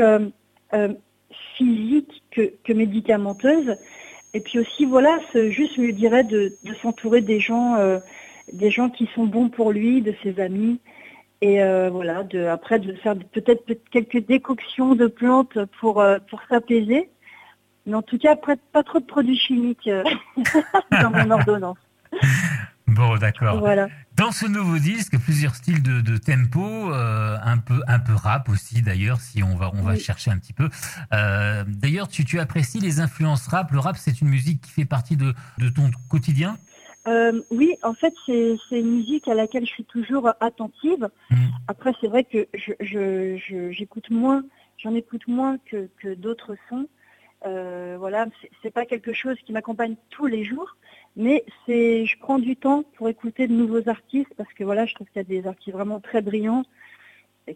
physique 1.57 2.21
que, 2.29 2.53
que, 2.63 2.73
médicamenteuse. 2.73 3.75
Et 4.35 4.39
puis 4.39 4.59
aussi, 4.59 4.85
voilà, 4.85 5.17
juste 5.33 5.73
je 5.77 5.81
lui 5.81 5.93
dirais 5.93 6.23
de, 6.23 6.53
de 6.63 6.73
s'entourer 6.75 7.21
des 7.21 7.39
gens, 7.39 7.75
des 8.53 8.69
gens 8.69 8.91
qui 8.91 9.09
sont 9.15 9.25
bons 9.25 9.49
pour 9.49 9.71
lui, 9.71 10.03
de 10.03 10.13
ses 10.21 10.39
amis. 10.39 10.79
Et 11.41 11.57
voilà, 11.89 12.21
de, 12.21 12.45
après 12.45 12.77
de 12.77 12.93
faire 12.93 13.15
peut-être 13.31 13.63
quelques 13.89 14.23
décoctions 14.27 14.93
de 14.93 15.07
plantes 15.07 15.57
pour, 15.79 16.05
pour 16.29 16.41
s'apaiser. 16.47 17.09
Mais 17.85 17.95
en 17.95 18.01
tout 18.01 18.17
cas, 18.17 18.35
pas 18.35 18.83
trop 18.83 18.99
de 18.99 19.05
produits 19.05 19.37
chimiques 19.37 19.87
euh, 19.87 20.03
dans 20.91 21.11
mon 21.11 21.31
ordonnance. 21.31 21.77
Bon, 22.87 23.17
d'accord. 23.17 23.59
Voilà. 23.59 23.87
Dans 24.15 24.31
ce 24.31 24.45
nouveau 24.45 24.79
disque, 24.79 25.17
plusieurs 25.19 25.55
styles 25.55 25.81
de, 25.81 26.17
tempo, 26.17 26.61
euh, 26.61 27.37
un 27.41 27.57
peu 27.57 27.81
un 27.87 27.99
peu 27.99 28.13
rap 28.13 28.49
aussi 28.49 28.81
d'ailleurs, 28.81 29.21
si 29.21 29.41
on 29.43 29.55
va 29.55 29.71
on 29.73 29.81
va 29.81 29.95
chercher 29.97 30.31
un 30.31 30.37
petit 30.37 30.53
peu. 30.53 30.69
Euh, 31.13 31.63
d'ailleurs, 31.65 32.09
tu, 32.09 32.25
tu 32.25 32.39
apprécies 32.39 32.79
les 32.79 32.99
influences 32.99 33.47
rap. 33.47 33.71
Le 33.71 33.79
rap, 33.79 33.95
c'est 33.97 34.19
une 34.19 34.27
musique 34.27 34.61
qui 34.61 34.71
fait 34.71 34.85
partie 34.85 35.15
de, 35.15 35.33
de 35.59 35.69
ton 35.69 35.91
quotidien? 36.09 36.57
Euh, 37.07 37.41
oui, 37.49 37.75
en 37.81 37.93
fait, 37.93 38.13
c'est 38.25 38.57
une 38.71 38.91
musique 38.97 39.27
à 39.27 39.35
laquelle 39.35 39.65
je 39.65 39.71
suis 39.71 39.85
toujours 39.85 40.29
attentive. 40.41 41.09
Mmh. 41.29 41.35
Après, 41.67 41.93
c'est 42.01 42.07
vrai 42.07 42.25
que 42.25 42.45
j'écoute 42.81 44.05
je, 44.09 44.13
moins, 44.13 44.43
j'en 44.77 44.93
écoute 44.95 45.27
moins 45.27 45.57
que, 45.71 45.89
que 46.01 46.13
d'autres 46.13 46.55
sons. 46.67 46.87
Euh, 47.45 47.95
voilà, 47.97 48.25
c'est 48.61 48.71
pas 48.71 48.85
quelque 48.85 49.13
chose 49.13 49.37
qui 49.45 49.53
m'accompagne 49.53 49.95
tous 50.09 50.25
les 50.25 50.43
jours, 50.43 50.75
mais 51.15 51.45
c'est, 51.65 52.05
je 52.05 52.19
prends 52.19 52.39
du 52.39 52.57
temps 52.57 52.83
pour 52.97 53.07
écouter 53.07 53.47
de 53.47 53.53
nouveaux 53.53 53.87
artistes 53.87 54.33
parce 54.35 54.51
que 54.53 54.63
voilà, 54.63 54.85
je 54.85 54.93
trouve 54.93 55.07
qu'il 55.07 55.17
y 55.17 55.25
a 55.25 55.41
des 55.41 55.47
artistes 55.47 55.75
vraiment 55.75 55.99
très 56.01 56.21
brillants 56.21 56.65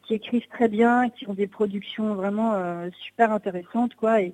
qui 0.04 0.14
écrivent 0.16 0.48
très 0.48 0.68
bien, 0.68 1.10
qui 1.10 1.28
ont 1.28 1.34
des 1.34 1.48
productions 1.48 2.16
vraiment 2.16 2.54
euh, 2.54 2.90
super 3.06 3.32
intéressantes, 3.32 3.96
quoi. 3.96 4.22
Et, 4.22 4.34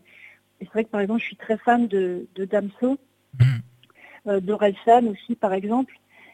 c'est 0.59 0.69
vrai 0.69 0.83
que 0.83 0.89
par 0.89 0.99
exemple, 0.99 1.21
je 1.21 1.25
suis 1.25 1.37
très 1.37 1.57
fan 1.57 1.87
de, 1.87 2.27
de 2.35 2.43
Damso, 2.43 2.97
mmh. 3.39 3.45
euh, 4.27 4.39
d'Orelsan 4.41 5.07
aussi, 5.07 5.35
par 5.35 5.53
exemple. 5.53 5.93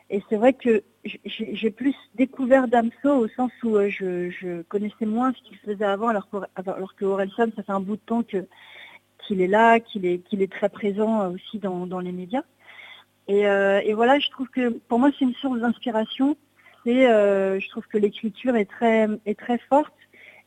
Et 0.09 0.23
c'est 0.29 0.35
vrai 0.35 0.53
que 0.53 0.83
j'ai 1.25 1.69
plus 1.69 1.95
découvert 2.15 2.67
Damso 2.67 3.09
au 3.09 3.27
sens 3.27 3.51
où 3.63 3.75
euh, 3.75 3.89
je, 3.89 4.61
connaissais 4.63 5.05
moins 5.05 5.31
ce 5.33 5.41
qu'il 5.43 5.57
faisait 5.57 5.85
avant, 5.85 6.07
alors 6.07 6.29
que, 6.29 6.37
alors 6.55 6.95
que 6.95 7.05
Orelsan, 7.05 7.51
ça 7.55 7.63
fait 7.63 7.71
un 7.71 7.79
bout 7.79 7.97
de 7.97 8.01
temps 8.01 8.23
que 8.23 8.47
qu'il 9.25 9.41
est 9.41 9.47
là, 9.47 9.79
qu'il 9.79 10.05
est, 10.05 10.19
qu'il 10.19 10.41
est 10.41 10.51
très 10.51 10.69
présent 10.69 11.31
aussi 11.31 11.59
dans, 11.59 11.99
les 11.99 12.11
médias. 12.11 12.43
Euh, 13.29 13.81
et, 13.83 13.93
voilà, 13.93 14.19
je 14.19 14.29
trouve 14.29 14.47
que 14.49 14.69
pour 14.69 14.99
moi 14.99 15.09
c'est 15.17 15.25
une 15.25 15.33
source 15.35 15.59
d'inspiration. 15.59 16.37
Et 16.85 17.07
euh, 17.07 17.59
je 17.59 17.67
trouve 17.69 17.87
que 17.87 17.97
l'écriture 17.97 18.55
est 18.55 18.69
très, 18.69 19.07
est 19.25 19.39
très 19.39 19.57
forte. 19.57 19.93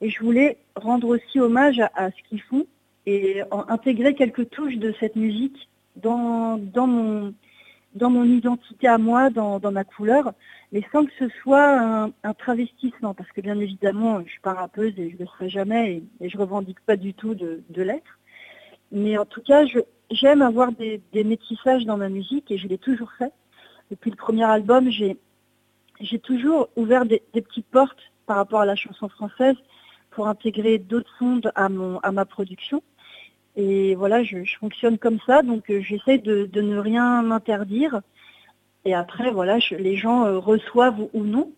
Et 0.00 0.10
je 0.10 0.20
voulais 0.22 0.58
rendre 0.76 1.08
aussi 1.08 1.40
hommage 1.40 1.80
à, 1.94 2.10
ce 2.10 2.28
qu'ils 2.28 2.42
font 2.42 2.66
et 3.06 3.42
intégrer 3.68 4.14
quelques 4.14 4.48
touches 4.50 4.76
de 4.76 4.94
cette 5.00 5.16
musique 5.16 5.68
dans, 5.96 6.56
dans, 6.58 6.86
mon, 6.86 7.34
dans 7.94 8.10
mon 8.10 8.24
identité 8.24 8.86
à 8.86 8.98
moi, 8.98 9.30
dans, 9.30 9.72
ma 9.72 9.82
couleur, 9.82 10.34
mais 10.70 10.84
sans 10.92 11.04
que 11.04 11.10
ce 11.18 11.28
soit 11.42 11.80
un, 12.22 12.34
travestissement. 12.34 13.14
Parce 13.14 13.30
que 13.32 13.40
bien 13.40 13.58
évidemment, 13.58 14.20
je 14.24 14.30
suis 14.30 14.40
pas 14.40 14.52
rappeuse 14.52 14.92
et 14.98 15.10
je 15.10 15.14
ne 15.14 15.20
le 15.20 15.26
serai 15.26 15.48
jamais 15.48 15.94
et, 15.94 16.24
et 16.24 16.28
je 16.28 16.38
revendique 16.38 16.80
pas 16.86 16.96
du 16.96 17.12
tout 17.14 17.34
de 17.34 17.82
l'être. 17.82 18.17
Mais 18.92 19.18
en 19.18 19.26
tout 19.26 19.42
cas, 19.42 19.64
j'aime 20.10 20.42
avoir 20.42 20.72
des, 20.72 21.02
métissages 21.12 21.84
dans 21.84 21.96
ma 21.96 22.08
musique 22.08 22.50
et 22.50 22.58
je 22.58 22.68
l'ai 22.68 22.78
toujours 22.78 23.12
fait. 23.12 23.32
Depuis 23.90 24.10
le 24.10 24.16
premier 24.16 24.44
album, 24.44 24.90
j'ai 24.90 26.18
toujours 26.20 26.68
ouvert 26.76 27.04
des, 27.04 27.22
petites 27.32 27.66
portes 27.66 28.12
par 28.26 28.36
rapport 28.36 28.60
à 28.60 28.66
la 28.66 28.76
chanson 28.76 29.08
française 29.08 29.56
pour 30.10 30.28
intégrer 30.28 30.78
d'autres 30.78 31.10
sons 31.18 31.40
à, 31.54 31.68
ma 31.68 32.24
production. 32.24 32.82
Et 33.56 33.94
voilà, 33.94 34.22
je, 34.22 34.38
fonctionne 34.58 34.98
comme 34.98 35.18
ça, 35.26 35.42
donc 35.42 35.68
euh, 35.70 35.80
j'essaie 35.80 36.18
de, 36.18 36.48
ne 36.60 36.78
rien 36.78 37.22
m'interdire. 37.22 38.00
Et 38.84 38.94
après, 38.94 39.32
voilà, 39.32 39.58
les 39.70 39.96
gens 39.96 40.24
euh, 40.24 40.38
reçoivent 40.38 41.08
ou, 41.12 41.24
non. 41.24 41.52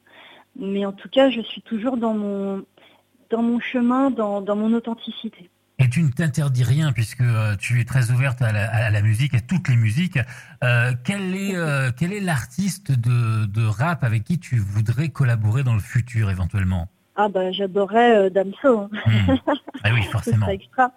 Mais 0.56 0.86
en 0.86 0.92
tout 0.92 1.08
cas, 1.10 1.30
je 1.30 1.42
suis 1.42 1.62
toujours 1.62 1.96
dans 1.98 2.14
mon 2.14 3.60
chemin, 3.60 4.10
dans 4.10 4.56
mon 4.56 4.72
authenticité. 4.72 5.50
Tu 5.90 6.02
ne 6.02 6.10
t'interdis 6.10 6.62
rien 6.62 6.92
puisque 6.92 7.20
euh, 7.20 7.56
tu 7.56 7.80
es 7.80 7.84
très 7.84 8.10
ouverte 8.10 8.42
à 8.42 8.52
la, 8.90 9.02
musique, 9.02 9.34
à 9.34 9.40
toutes 9.40 9.68
les 9.68 9.76
musiques. 9.76 10.18
Euh, 10.62 10.92
quel 11.04 11.34
est 11.34 11.56
euh, 11.56 11.90
quel 11.96 12.12
est 12.12 12.20
l'artiste 12.20 12.92
de, 12.92 13.66
rap 13.66 14.04
avec 14.04 14.24
qui 14.24 14.38
tu 14.38 14.58
voudrais 14.58 15.08
collaborer 15.08 15.62
dans 15.62 15.74
le 15.74 15.80
futur 15.80 16.30
éventuellement? 16.30 16.88
Ah 17.16 17.28
bah 17.28 17.50
j'adorerais 17.50 18.30
Damso. 18.30 18.78
Hein. 18.78 18.90
Hmm. 19.06 19.36
Ah 19.82 19.90
oui, 19.92 20.02
forcément. 20.12 20.48
extra. 20.48 20.92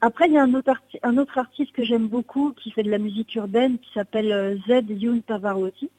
après 0.00 0.26
il 0.26 0.32
y 0.32 0.38
a 0.38 0.42
un 0.42 0.54
autre, 0.54 0.72
un 1.02 1.16
autre 1.16 1.38
artiste 1.38 1.72
que 1.72 1.84
j'aime 1.84 2.08
beaucoup 2.08 2.52
qui 2.52 2.72
fait 2.72 2.82
de 2.82 2.90
la 2.90 2.98
musique 2.98 3.34
urbaine 3.36 3.78
qui 3.78 3.92
s'appelle 3.94 4.60
Z 4.68 4.84
Youn 4.88 5.22
Pavarotti. 5.22 5.90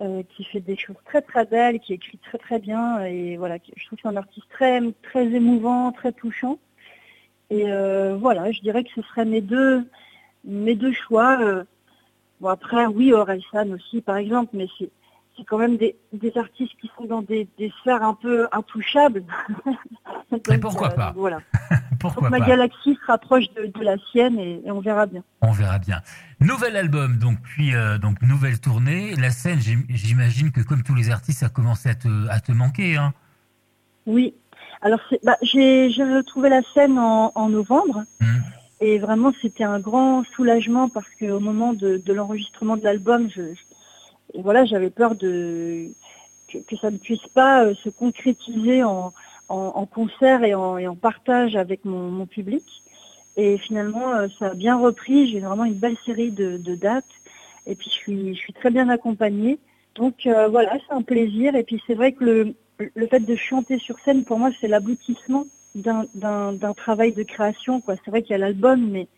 qui 0.00 0.44
fait 0.44 0.60
des 0.60 0.76
choses 0.76 0.96
très 1.04 1.20
très 1.20 1.44
belles, 1.44 1.78
qui 1.80 1.92
écrit 1.92 2.18
très 2.18 2.38
très 2.38 2.58
bien 2.58 3.04
et 3.04 3.36
voilà, 3.36 3.58
je 3.76 3.86
trouve 3.86 3.96
que 3.96 4.02
c'est 4.02 4.08
un 4.08 4.16
artiste 4.16 4.46
très 4.50 4.80
très 5.02 5.26
émouvant, 5.26 5.92
très 5.92 6.12
touchant. 6.12 6.58
Et 7.52 7.70
euh, 7.70 8.16
voilà, 8.18 8.50
je 8.50 8.60
dirais 8.60 8.82
que 8.82 8.88
ce 8.94 9.02
seraient 9.02 9.26
mes 9.26 9.42
deux, 9.42 9.86
mes 10.42 10.74
deux 10.74 10.94
choix. 10.94 11.38
Euh. 11.42 11.64
Bon 12.40 12.48
après, 12.48 12.86
oui, 12.86 13.12
Orelsan 13.12 13.70
aussi, 13.72 14.00
par 14.00 14.16
exemple, 14.16 14.50
mais 14.54 14.66
c'est 14.78 14.90
c'est 15.36 15.44
quand 15.44 15.56
même 15.56 15.78
des, 15.78 15.96
artistes 16.36 16.74
qui 16.78 16.90
sont 16.94 17.06
dans 17.06 17.22
des, 17.22 17.48
sphères 17.80 18.02
un 18.02 18.12
peu 18.12 18.46
intouchables. 18.52 19.24
Mais 20.48 20.58
pourquoi 20.58 20.92
euh, 20.92 20.94
pas 20.94 21.14
Voilà. 21.16 21.40
pourquoi 22.00 22.28
ma 22.28 22.40
galaxie 22.40 22.94
se 23.00 23.06
rapproche 23.06 23.46
de, 23.54 23.82
la 23.82 23.96
sienne 24.10 24.38
et, 24.38 24.62
on 24.66 24.80
verra 24.80 25.06
bien. 25.06 25.22
On 25.40 25.52
verra 25.52 25.78
bien. 25.78 26.02
Nouvel 26.38 26.76
album, 26.76 27.18
donc 27.18 27.40
puis 27.40 27.72
donc 28.02 28.20
nouvelle 28.20 28.60
tournée. 28.60 29.14
La 29.16 29.30
scène, 29.30 29.58
j'imagine 29.88 30.52
que 30.52 30.60
comme 30.60 30.82
tous 30.82 30.94
les 30.94 31.10
artistes, 31.10 31.40
ça 31.40 31.46
a 31.46 31.48
commencé 31.48 31.88
à 31.88 31.94
te, 31.94 32.28
à 32.28 32.40
te 32.40 32.52
manquer. 32.52 32.98
Hein 32.98 33.14
oui, 34.06 34.34
alors 34.82 35.00
bah, 35.22 35.38
j'ai 35.42 35.88
retrouvé 35.98 36.48
la 36.48 36.62
scène 36.74 36.98
en, 36.98 37.48
novembre 37.48 38.04
mmh. 38.20 38.26
et 38.80 38.98
vraiment 38.98 39.32
c'était 39.40 39.64
un 39.64 39.78
grand 39.78 40.24
soulagement 40.34 40.88
parce 40.88 41.06
qu'au 41.18 41.40
moment 41.40 41.72
de, 41.72 42.02
l'enregistrement 42.12 42.76
de 42.76 42.82
l'album, 42.82 43.30
je, 43.30 43.42
voilà, 44.34 44.64
j'avais 44.64 44.90
peur 44.90 45.14
de 45.14 45.92
que, 46.60 46.76
ça 46.76 46.90
ne 46.90 46.98
puisse 46.98 47.26
pas 47.34 47.64
euh, 47.64 47.74
se 47.82 47.88
concrétiser 47.88 48.82
en, 48.82 49.12
concert 49.94 50.44
et 50.44 50.54
en, 50.54 50.96
partage 50.96 51.56
avec 51.56 51.84
mon, 51.84 52.26
public. 52.26 52.64
Et 53.36 53.58
finalement, 53.58 54.12
euh, 54.12 54.28
ça 54.38 54.48
a 54.48 54.54
bien 54.54 54.76
repris. 54.76 55.30
J'ai 55.30 55.40
vraiment 55.40 55.64
une 55.64 55.74
belle 55.74 55.96
série 56.04 56.30
de, 56.30 56.74
dates. 56.74 57.04
Et 57.66 57.74
puis, 57.74 57.88
je 57.90 57.94
suis, 57.94 58.34
je 58.34 58.40
suis 58.40 58.52
très 58.52 58.70
bien 58.70 58.88
accompagnée. 58.88 59.58
Donc, 59.94 60.26
euh, 60.26 60.48
voilà, 60.48 60.76
c'est 60.86 60.94
un 60.94 61.02
plaisir. 61.02 61.54
Et 61.54 61.62
puis, 61.62 61.82
c'est 61.86 61.94
vrai 61.94 62.12
que 62.12 62.24
le, 62.24 62.54
le 62.78 63.06
fait 63.06 63.20
de 63.20 63.36
chanter 63.36 63.78
sur 63.78 63.98
scène, 64.00 64.24
pour 64.24 64.38
moi, 64.38 64.50
c'est 64.60 64.68
l'aboutissement 64.68 65.46
d'un 65.74 66.74
travail 66.76 67.12
de 67.12 67.22
création. 67.22 67.82
C'est 67.86 68.10
vrai 68.10 68.22
qu'il 68.22 68.32
y 68.32 68.34
a 68.34 68.38
l'album, 68.38 68.90
mais, 68.90 69.08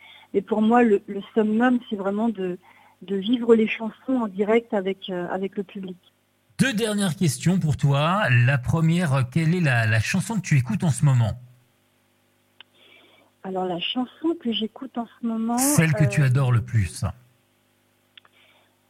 pour 0.42 0.62
moi, 0.62 0.82
le, 0.82 1.02
summum, 1.34 1.78
c'est 1.88 1.96
vraiment 1.96 2.28
de, 2.28 2.58
vivre 3.02 3.54
les 3.54 3.68
chansons 3.68 4.14
en 4.14 4.28
direct 4.28 4.72
avec, 4.72 5.10
euh, 5.10 5.28
avec 5.30 5.56
le 5.56 5.62
public. 5.62 5.96
Deux 6.58 6.72
dernières 6.72 7.16
questions 7.16 7.58
pour 7.58 7.76
toi. 7.76 8.22
La 8.30 8.56
première, 8.58 9.28
quelle 9.30 9.54
est 9.54 9.60
la, 9.60 10.00
chanson 10.00 10.36
que 10.36 10.40
tu 10.40 10.56
écoutes 10.56 10.84
en 10.84 10.90
ce 10.90 11.04
moment? 11.04 11.32
Alors, 13.42 13.66
la 13.66 13.80
chanson 13.80 14.34
que 14.40 14.52
j'écoute 14.52 14.96
en 14.96 15.06
ce 15.06 15.26
moment... 15.26 15.58
Celle 15.58 15.92
que 15.92 16.04
tu 16.04 16.22
euh, 16.22 16.26
adores 16.26 16.52
le 16.52 16.62
plus 16.62 17.04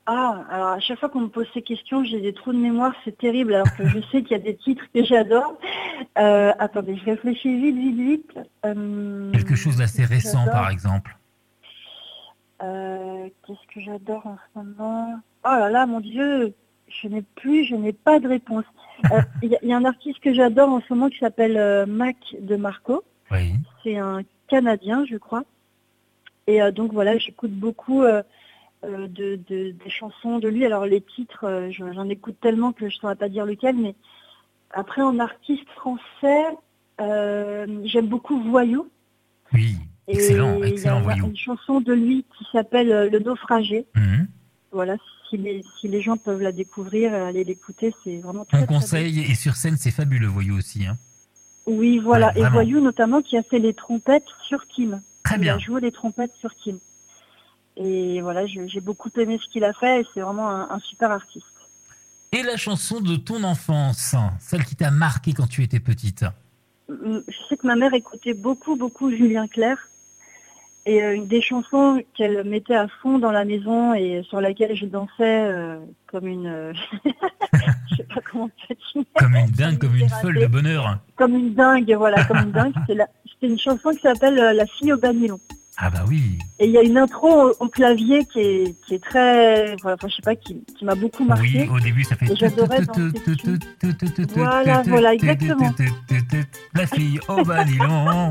ah, 0.07 0.45
alors 0.51 0.69
à 0.69 0.81
chaque 0.81 0.99
fois 0.99 1.09
qu'on 1.09 1.23
me 1.23 1.29
pose 1.29 1.47
ces 1.55 1.63
questions, 1.63 2.05
j'ai 2.05 2.21
des 2.21 2.35
trous 2.35 2.53
de 2.53 2.59
mémoire, 2.59 2.93
c'est 3.05 3.17
terrible, 3.17 3.55
alors 3.55 3.75
que 3.75 3.87
je 3.87 4.01
sais 4.13 4.23
qu'il 4.23 4.33
y 4.33 4.35
a 4.35 4.39
des 4.39 4.57
titres 4.57 4.85
que 4.95 5.03
j'adore. 5.03 5.59
Euh, 6.19 6.53
attendez, 6.59 6.97
je 6.97 7.05
réfléchis 7.07 7.59
vite, 7.59 7.77
vite, 7.77 7.97
vite. 7.97 8.39
Euh, 8.67 9.33
Quelque 9.33 9.55
chose 9.55 9.79
d'assez 9.79 10.05
récent, 10.05 10.45
par 10.45 10.69
exemple. 10.69 11.17
Euh, 12.63 13.29
qu'est-ce 13.47 13.75
que 13.75 13.81
j'adore 13.81 14.27
en 14.27 14.37
ce 14.37 14.59
moment? 14.59 15.21
Oh 15.45 15.49
là 15.49 15.71
là, 15.71 15.87
mon 15.87 16.01
Dieu, 16.01 16.55
je 16.89 17.09
n'ai 17.09 17.23
plus, 17.37 17.65
je 17.65 17.75
n'ai 17.75 17.95
pas 17.95 18.21
de 18.21 18.29
réponse. 18.29 18.65
Il 19.43 19.59
y, 19.63 19.73
a 19.73 19.77
un 19.77 19.85
artiste 19.87 20.21
que 20.21 20.35
j'adore 20.35 20.69
en 20.69 20.83
ce 20.83 20.93
moment 20.93 21.09
qui 21.09 21.19
s'appelle 21.19 21.87
Mac 21.87 22.17
de 22.39 22.57
Marco. 22.57 23.05
Oui. 23.31 23.55
C'est 23.83 23.97
un 23.97 24.21
Canadien, 24.49 25.05
je 25.11 25.17
crois. 25.17 25.45
Et 26.47 26.61
donc 26.73 26.93
voilà, 26.93 27.17
j'écoute 27.17 27.53
beaucoup 27.53 28.05
euh, 28.85 29.09
de, 29.09 29.37
des 29.37 29.91
chansons 29.91 30.39
de 30.39 30.49
lui. 30.49 30.65
Alors 30.65 30.87
les 30.87 31.01
titres, 31.01 31.45
euh, 31.45 31.71
j'en 31.71 32.09
écoute 32.09 32.37
tellement 32.41 32.73
que 32.73 32.89
je 32.89 32.97
ne 32.97 33.01
saurais 33.01 33.17
pas 33.17 33.29
dire 33.29 33.47
lequel, 33.47 33.77
mais 33.77 33.95
après 34.71 35.03
en 35.03 35.19
artiste 35.19 35.69
français, 35.71 36.45
euh, 37.01 37.67
j'aime 37.85 38.07
beaucoup 38.07 38.41
Voyou. 38.43 38.89
Oui, 39.53 39.77
excellent, 40.09 40.63
excellent 40.63 41.03
il 41.03 41.19
y 41.19 41.21
a 41.21 41.27
Une 41.27 41.37
chanson 41.37 41.81
de 41.81 41.93
lui 41.93 42.25
qui 42.37 42.45
s'appelle 42.53 43.11
Le 43.11 43.19
naufragé. 43.19 43.87
Mhm. 43.95 44.29
Voilà, 44.73 44.97
si 45.29 45.37
les, 45.37 45.63
si 45.81 45.89
les 45.89 46.03
gens 46.03 46.17
peuvent 46.17 46.43
la 46.43 46.53
découvrir, 46.53 47.15
aller 47.15 47.45
l'écouter, 47.45 47.95
c'est 48.03 48.19
vraiment 48.19 48.45
très, 48.45 48.63
On 48.63 48.67
conseille, 48.67 49.21
et 49.21 49.35
sur 49.37 49.55
scène, 49.55 49.77
c'est 49.77 49.93
fabuleux, 49.93 50.27
Voyou 50.27 50.57
aussi. 50.57 50.85
Hein. 50.85 50.97
Oui, 51.67 51.99
voilà, 51.99 52.37
et 52.37 52.45
Voyou 52.45 52.81
notamment 52.81 53.23
qui 53.23 53.37
a 53.37 53.43
fait 53.43 53.61
les 53.61 53.73
trompettes 53.73 54.29
sur 54.43 54.67
Kim. 54.67 55.01
Très 55.23 55.39
bien. 55.39 55.55
Il 55.55 55.63
a 55.63 55.65
joué 55.65 55.81
les 55.81 55.93
trompettes 55.93 56.35
sur 56.39 56.55
Kim. 56.55 56.79
Et 57.77 58.21
voilà, 58.21 58.47
j'ai 58.47 58.81
beaucoup 58.81 59.11
aimé 59.17 59.39
ce 59.43 59.49
qu'il 59.51 59.65
a 59.65 59.73
fait 59.73 60.03
et 60.03 60.07
c'est 60.15 60.21
vraiment 60.21 60.49
un, 60.49 60.79
super 60.79 61.11
artiste. 61.11 61.47
Et 62.33 62.43
la 62.43 62.57
chanson 62.57 63.01
de 63.01 63.17
ton 63.17 63.43
enfance, 63.45 64.15
celle 64.39 64.65
qui 64.65 64.77
t'a 64.77 64.91
marqué 64.91 65.33
quand 65.33 65.49
tu 65.49 65.63
étais 65.63 65.81
petite? 65.81 66.25
Mm, 66.89 67.19
Je 67.27 67.37
sais 67.49 67.57
que 67.57 67.67
ma 67.67 67.77
mère 67.77 67.95
écoutait 67.95 68.35
beaucoup, 68.35 68.77
beaucoup 68.77 69.11
Julien 69.11 69.49
Clerc. 69.49 69.89
Et 70.87 71.03
euh, 71.03 71.15
une 71.15 71.27
des 71.27 71.41
chansons 71.41 72.03
qu'elle 72.15 72.45
mettait 72.45 72.75
à 72.75 72.89
fond 72.89 73.19
dans 73.19 73.33
la 73.33 73.47
maison 73.47 73.95
et 73.95 74.23
sur 74.29 74.43
laquelle 74.43 74.77
je 74.77 74.85
dansais 74.85 75.09
euh, 75.21 75.79
comme 76.07 76.27
une... 76.27 76.47
euh, 76.47 76.73
je 77.91 77.97
sais 77.97 78.05
pas 78.05 78.21
comment 78.31 78.51
tu. 78.69 78.77
Comme 79.17 79.35
une 79.35 79.51
dingue, 79.51 79.79
comme 79.79 79.97
une 79.97 80.11
folle 80.11 80.39
de 80.39 80.47
bonheur. 80.47 80.99
Comme 81.17 81.35
une 81.37 81.55
dingue, 81.55 81.91
voilà, 81.95 82.23
comme 82.25 82.37
une 82.39 82.53
dingue. 82.53 82.75
C'était 82.87 83.47
une 83.47 83.59
chanson 83.59 83.91
qui 83.91 84.01
s'appelle 84.01 84.39
euh, 84.39 84.53
La 84.53 84.67
fille 84.67 84.93
au 84.93 84.99
banylon. 84.99 85.41
Ah 85.77 85.91
bah 85.91 86.05
oui. 86.09 86.39
Et 86.61 86.67
il 86.67 86.71
y 86.71 86.79
a 86.79 86.83
une 86.83 86.97
intro 86.97 87.29
au, 87.51 87.53
au 87.59 87.69
clavier 87.69 88.25
qui 88.27 88.39
est, 88.39 88.77
qui 88.87 88.95
est 88.95 89.03
très... 89.03 89.75
Voilà, 89.83 89.97
enfin, 89.97 90.09
je 90.09 90.15
sais 90.17 90.23
pas, 90.23 90.37
qui, 90.37 90.63
qui 90.79 90.85
m'a 90.85 90.95
beaucoup 90.95 91.25
marqué. 91.25 91.69
Oui, 91.69 91.69
au 91.77 91.81
début 91.81 92.05
ça 92.05 92.15
fait. 92.15 92.27
Et 92.33 92.37
j'adorais 92.37 92.79
Voilà, 94.37 94.83
voilà, 94.87 95.15
exactement. 95.15 95.71
La 96.75 96.87
fille 96.87 97.19
au 97.29 97.43
banylon. 97.45 98.31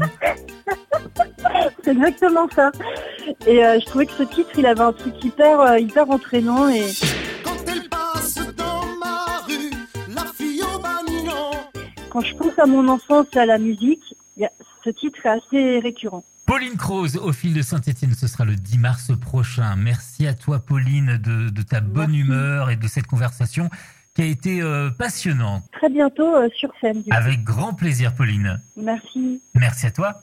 C'est 1.83 1.91
exactement 1.91 2.47
ça. 2.55 2.71
Et 3.45 3.63
euh, 3.65 3.77
je 3.79 3.85
trouvais 3.85 4.05
que 4.05 4.13
ce 4.13 4.23
titre, 4.23 4.51
il 4.57 4.65
avait 4.65 4.79
un 4.81 4.93
truc 4.93 5.21
hyper, 5.23 5.59
euh, 5.59 5.79
hyper 5.79 6.09
entraînant 6.09 6.69
et... 6.69 6.85
Quand 7.43 7.51
elle 7.67 7.89
passe 7.89 8.35
dans 8.55 8.85
ma 8.99 9.39
rue, 9.47 9.71
la 10.15 10.23
fille 10.33 10.61
au. 10.61 10.79
Quand 12.09 12.21
je 12.21 12.35
pense 12.35 12.57
à 12.59 12.65
mon 12.65 12.87
enfance 12.87 13.25
et 13.33 13.39
à 13.39 13.45
la 13.45 13.57
musique, 13.57 14.15
il 14.37 14.43
y 14.43 14.45
a- 14.45 14.51
ce 14.83 14.89
titre 14.91 15.25
est 15.25 15.29
assez 15.29 15.79
récurrent. 15.79 16.23
Pauline 16.45 16.75
Croze 16.75 17.15
au 17.17 17.31
fil 17.31 17.53
de 17.53 17.61
Saint-Etienne, 17.61 18.13
ce 18.13 18.27
sera 18.27 18.43
le 18.43 18.55
10 18.55 18.77
mars 18.77 19.11
prochain. 19.19 19.75
Merci 19.77 20.27
à 20.27 20.33
toi 20.33 20.59
Pauline 20.59 21.17
de, 21.17 21.49
de 21.49 21.61
ta 21.61 21.79
bonne 21.79 22.11
Merci. 22.11 22.19
humeur 22.19 22.69
et 22.69 22.75
de 22.75 22.87
cette 22.87 23.07
conversation 23.07 23.69
qui 24.13 24.21
a 24.21 24.25
été 24.25 24.61
euh, 24.61 24.91
passionnante. 24.91 25.63
Très 25.71 25.89
bientôt 25.89 26.35
euh, 26.35 26.49
sur 26.55 26.69
scène. 26.81 27.01
Avec 27.11 27.43
grand 27.43 27.73
plaisir 27.73 28.13
Pauline. 28.13 28.61
Merci. 28.77 29.41
Merci 29.55 29.87
à 29.87 29.91
toi. 29.91 30.21